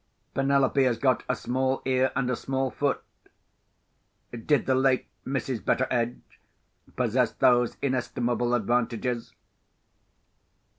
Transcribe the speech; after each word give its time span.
Penelope 0.33 0.81
has 0.83 0.97
got 0.97 1.21
a 1.29 1.35
small 1.35 1.83
ear 1.85 2.11
and 2.15 2.27
a 2.31 2.35
small 2.35 2.71
foot. 2.71 3.03
Did 4.31 4.65
the 4.65 4.73
late 4.73 5.05
Mrs. 5.27 5.63
Betteredge 5.63 6.19
possess 6.95 7.33
those 7.33 7.77
inestimable 7.83 8.55
advantages?" 8.55 9.35